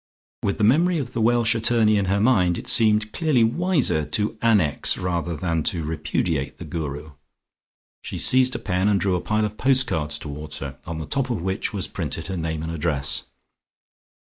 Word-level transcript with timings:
With 0.41 0.57
the 0.57 0.63
memory 0.63 0.97
of 0.97 1.13
the 1.13 1.21
Welsh 1.21 1.53
attorney 1.53 1.95
in 1.95 2.05
her 2.05 2.19
mind, 2.19 2.57
it 2.57 2.65
seemed 2.67 3.11
clearly 3.13 3.43
wiser 3.43 4.03
to 4.03 4.35
annex 4.41 4.97
rather 4.97 5.37
than 5.37 5.61
to 5.65 5.83
repudiate 5.83 6.57
the 6.57 6.65
Guru. 6.65 7.11
She 8.03 8.17
seized 8.17 8.55
a 8.55 8.57
pen 8.57 8.87
and 8.87 8.99
drew 8.99 9.15
a 9.15 9.21
pile 9.21 9.45
of 9.45 9.57
postcards 9.57 10.17
towards 10.17 10.57
her, 10.57 10.79
on 10.87 10.97
the 10.97 11.05
top 11.05 11.29
of 11.29 11.43
which 11.43 11.71
was 11.71 11.85
printed 11.87 12.29
her 12.29 12.37
name 12.37 12.63
and 12.63 12.71
address. 12.71 13.25